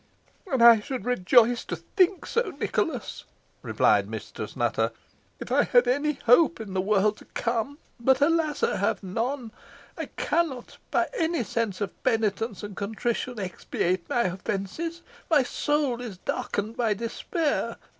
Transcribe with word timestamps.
"And 0.51 0.63
I 0.63 0.79
should 0.79 1.05
rejoice 1.05 1.63
to 1.65 1.75
think 1.75 2.25
so, 2.25 2.55
Nicholas," 2.59 3.23
replied 3.61 4.09
Mistress 4.09 4.55
Nutter, 4.55 4.89
"if 5.39 5.51
I 5.51 5.61
had 5.61 5.87
any 5.87 6.13
hope 6.25 6.59
in 6.59 6.73
the 6.73 6.81
world 6.81 7.17
to 7.17 7.25
come. 7.35 7.77
But, 7.99 8.19
alas! 8.19 8.63
I 8.63 8.77
have 8.77 9.03
none. 9.03 9.51
I 9.95 10.07
cannot, 10.17 10.79
by 10.89 11.07
any 11.13 11.41
act 11.41 11.81
of 11.81 12.03
penitence 12.03 12.63
and 12.63 12.75
contrition, 12.75 13.39
expiate 13.39 14.09
my 14.09 14.23
offences. 14.23 15.03
My 15.29 15.43
soul 15.43 16.01
is 16.01 16.17
darkened 16.17 16.75
by 16.77 16.95
despair. 16.95 17.77